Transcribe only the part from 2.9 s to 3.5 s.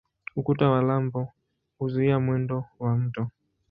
mto.